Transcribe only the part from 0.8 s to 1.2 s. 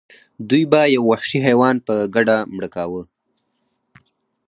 یو